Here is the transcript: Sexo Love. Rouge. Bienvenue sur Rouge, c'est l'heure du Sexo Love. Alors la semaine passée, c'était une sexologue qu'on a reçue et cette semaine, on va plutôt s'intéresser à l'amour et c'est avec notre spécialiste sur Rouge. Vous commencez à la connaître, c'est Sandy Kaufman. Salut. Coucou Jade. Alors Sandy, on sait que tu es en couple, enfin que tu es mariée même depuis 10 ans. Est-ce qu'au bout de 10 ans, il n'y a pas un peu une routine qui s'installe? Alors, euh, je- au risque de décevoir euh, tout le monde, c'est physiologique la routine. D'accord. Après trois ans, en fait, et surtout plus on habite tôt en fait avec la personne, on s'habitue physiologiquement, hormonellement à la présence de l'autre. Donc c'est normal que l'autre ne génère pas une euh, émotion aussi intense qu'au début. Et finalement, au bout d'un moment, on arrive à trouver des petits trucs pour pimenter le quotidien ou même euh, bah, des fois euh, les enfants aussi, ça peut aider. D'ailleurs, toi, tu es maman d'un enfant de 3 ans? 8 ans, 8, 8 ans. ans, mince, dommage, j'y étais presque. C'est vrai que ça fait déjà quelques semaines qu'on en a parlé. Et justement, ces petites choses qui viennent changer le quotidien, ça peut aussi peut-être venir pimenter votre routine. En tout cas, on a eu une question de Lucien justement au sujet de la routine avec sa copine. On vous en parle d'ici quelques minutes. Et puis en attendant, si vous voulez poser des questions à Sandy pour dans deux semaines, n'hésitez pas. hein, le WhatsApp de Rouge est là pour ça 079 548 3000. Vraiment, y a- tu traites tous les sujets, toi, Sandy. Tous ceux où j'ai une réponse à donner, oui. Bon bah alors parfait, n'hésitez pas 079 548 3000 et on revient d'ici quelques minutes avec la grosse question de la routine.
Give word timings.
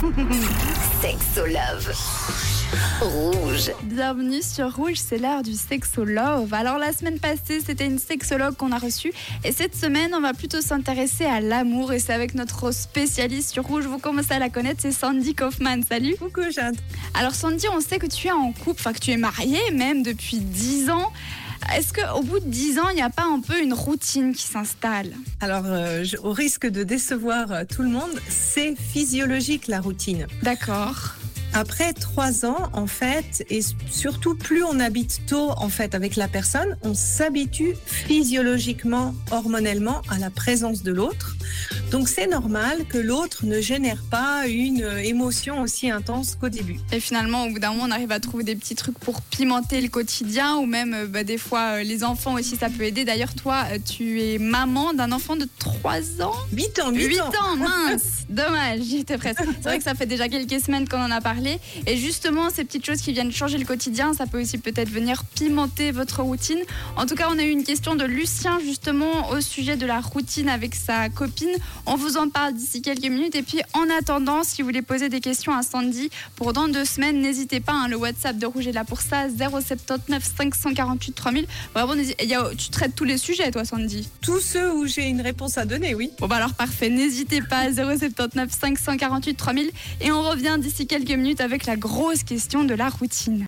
Sexo 1.02 1.44
Love. 1.44 1.92
Rouge. 3.02 3.70
Bienvenue 3.82 4.40
sur 4.40 4.74
Rouge, 4.74 4.96
c'est 4.96 5.18
l'heure 5.18 5.42
du 5.42 5.52
Sexo 5.52 6.04
Love. 6.04 6.54
Alors 6.54 6.78
la 6.78 6.94
semaine 6.94 7.18
passée, 7.18 7.60
c'était 7.60 7.84
une 7.84 7.98
sexologue 7.98 8.56
qu'on 8.56 8.72
a 8.72 8.78
reçue 8.78 9.12
et 9.44 9.52
cette 9.52 9.74
semaine, 9.74 10.14
on 10.14 10.22
va 10.22 10.32
plutôt 10.32 10.62
s'intéresser 10.62 11.26
à 11.26 11.40
l'amour 11.40 11.92
et 11.92 11.98
c'est 11.98 12.14
avec 12.14 12.34
notre 12.34 12.70
spécialiste 12.70 13.50
sur 13.50 13.64
Rouge. 13.64 13.84
Vous 13.84 13.98
commencez 13.98 14.32
à 14.32 14.38
la 14.38 14.48
connaître, 14.48 14.80
c'est 14.80 14.92
Sandy 14.92 15.34
Kaufman. 15.34 15.82
Salut. 15.86 16.16
Coucou 16.16 16.50
Jade. 16.50 16.76
Alors 17.12 17.34
Sandy, 17.34 17.66
on 17.74 17.80
sait 17.80 17.98
que 17.98 18.06
tu 18.06 18.28
es 18.28 18.32
en 18.32 18.52
couple, 18.52 18.80
enfin 18.80 18.94
que 18.94 19.00
tu 19.00 19.10
es 19.10 19.18
mariée 19.18 19.70
même 19.72 20.02
depuis 20.02 20.38
10 20.38 20.88
ans. 20.88 21.12
Est-ce 21.76 21.92
qu'au 21.92 22.22
bout 22.22 22.40
de 22.40 22.48
10 22.48 22.78
ans, 22.78 22.88
il 22.90 22.96
n'y 22.96 23.02
a 23.02 23.10
pas 23.10 23.24
un 23.24 23.40
peu 23.40 23.60
une 23.62 23.72
routine 23.74 24.34
qui 24.34 24.46
s'installe? 24.46 25.12
Alors, 25.40 25.64
euh, 25.66 26.02
je- 26.04 26.16
au 26.16 26.32
risque 26.32 26.66
de 26.66 26.82
décevoir 26.82 27.52
euh, 27.52 27.62
tout 27.64 27.82
le 27.82 27.88
monde, 27.88 28.10
c'est 28.28 28.74
physiologique 28.76 29.68
la 29.68 29.80
routine. 29.80 30.26
D'accord. 30.42 31.14
Après 31.52 31.92
trois 31.92 32.44
ans, 32.44 32.70
en 32.72 32.86
fait, 32.86 33.44
et 33.50 33.60
surtout 33.90 34.36
plus 34.36 34.62
on 34.62 34.78
habite 34.78 35.20
tôt 35.26 35.50
en 35.56 35.68
fait 35.68 35.96
avec 35.96 36.14
la 36.14 36.28
personne, 36.28 36.76
on 36.82 36.94
s'habitue 36.94 37.74
physiologiquement, 37.86 39.14
hormonellement 39.32 40.00
à 40.10 40.18
la 40.18 40.30
présence 40.30 40.84
de 40.84 40.92
l'autre. 40.92 41.36
Donc 41.90 42.08
c'est 42.08 42.28
normal 42.28 42.84
que 42.88 42.98
l'autre 42.98 43.44
ne 43.46 43.60
génère 43.60 44.00
pas 44.08 44.46
une 44.46 44.82
euh, 44.82 45.02
émotion 45.02 45.60
aussi 45.60 45.90
intense 45.90 46.36
qu'au 46.36 46.48
début. 46.48 46.78
Et 46.92 47.00
finalement, 47.00 47.44
au 47.46 47.50
bout 47.50 47.58
d'un 47.58 47.70
moment, 47.70 47.86
on 47.88 47.90
arrive 47.90 48.12
à 48.12 48.20
trouver 48.20 48.44
des 48.44 48.54
petits 48.54 48.76
trucs 48.76 48.96
pour 48.98 49.20
pimenter 49.22 49.80
le 49.80 49.88
quotidien 49.88 50.56
ou 50.58 50.66
même 50.66 50.94
euh, 50.94 51.06
bah, 51.08 51.24
des 51.24 51.36
fois 51.36 51.78
euh, 51.78 51.82
les 51.82 52.04
enfants 52.04 52.34
aussi, 52.34 52.54
ça 52.54 52.68
peut 52.70 52.84
aider. 52.84 53.04
D'ailleurs, 53.04 53.34
toi, 53.34 53.64
tu 53.88 54.22
es 54.22 54.38
maman 54.38 54.94
d'un 54.94 55.10
enfant 55.10 55.34
de 55.34 55.48
3 55.58 56.22
ans? 56.22 56.34
8 56.52 56.78
ans, 56.78 56.90
8, 56.92 57.06
8 57.06 57.20
ans. 57.20 57.24
ans, 57.24 57.56
mince, 57.58 58.24
dommage, 58.28 58.82
j'y 58.82 58.98
étais 58.98 59.18
presque. 59.18 59.42
C'est 59.56 59.64
vrai 59.64 59.78
que 59.78 59.84
ça 59.84 59.96
fait 59.96 60.06
déjà 60.06 60.28
quelques 60.28 60.60
semaines 60.60 60.88
qu'on 60.88 61.02
en 61.02 61.10
a 61.10 61.20
parlé. 61.20 61.58
Et 61.88 61.96
justement, 61.96 62.50
ces 62.50 62.62
petites 62.64 62.86
choses 62.86 63.00
qui 63.00 63.12
viennent 63.12 63.32
changer 63.32 63.58
le 63.58 63.66
quotidien, 63.66 64.14
ça 64.14 64.26
peut 64.26 64.40
aussi 64.40 64.58
peut-être 64.58 64.90
venir 64.90 65.24
pimenter 65.24 65.90
votre 65.90 66.22
routine. 66.22 66.60
En 66.96 67.06
tout 67.06 67.16
cas, 67.16 67.26
on 67.34 67.38
a 67.38 67.42
eu 67.42 67.50
une 67.50 67.64
question 67.64 67.96
de 67.96 68.04
Lucien 68.04 68.60
justement 68.60 69.30
au 69.30 69.40
sujet 69.40 69.76
de 69.76 69.86
la 69.86 70.00
routine 70.00 70.48
avec 70.48 70.76
sa 70.76 71.08
copine. 71.08 71.50
On 71.86 71.96
vous 71.96 72.16
en 72.16 72.28
parle 72.28 72.54
d'ici 72.54 72.82
quelques 72.82 73.04
minutes. 73.06 73.34
Et 73.34 73.42
puis 73.42 73.60
en 73.74 73.88
attendant, 73.90 74.42
si 74.44 74.62
vous 74.62 74.68
voulez 74.68 74.82
poser 74.82 75.08
des 75.08 75.20
questions 75.20 75.52
à 75.54 75.62
Sandy 75.62 76.10
pour 76.36 76.52
dans 76.52 76.68
deux 76.68 76.84
semaines, 76.84 77.20
n'hésitez 77.20 77.60
pas. 77.60 77.72
hein, 77.72 77.88
le 77.88 77.96
WhatsApp 77.96 78.36
de 78.38 78.46
Rouge 78.46 78.66
est 78.66 78.72
là 78.72 78.84
pour 78.84 79.00
ça 79.00 79.26
079 79.28 80.22
548 80.36 81.12
3000. 81.12 81.46
Vraiment, 81.74 81.94
y 81.94 82.34
a- 82.34 82.50
tu 82.56 82.70
traites 82.70 82.94
tous 82.94 83.04
les 83.04 83.18
sujets, 83.18 83.50
toi, 83.50 83.64
Sandy. 83.64 84.08
Tous 84.20 84.40
ceux 84.40 84.72
où 84.74 84.86
j'ai 84.86 85.06
une 85.08 85.20
réponse 85.20 85.58
à 85.58 85.64
donner, 85.64 85.94
oui. 85.94 86.10
Bon 86.18 86.26
bah 86.28 86.36
alors 86.36 86.54
parfait, 86.54 86.88
n'hésitez 86.90 87.40
pas 87.42 87.72
079 87.72 88.50
548 88.50 89.34
3000 89.36 89.70
et 90.00 90.12
on 90.12 90.22
revient 90.22 90.56
d'ici 90.58 90.86
quelques 90.86 91.10
minutes 91.10 91.40
avec 91.40 91.66
la 91.66 91.76
grosse 91.76 92.22
question 92.24 92.64
de 92.64 92.74
la 92.74 92.88
routine. 92.88 93.38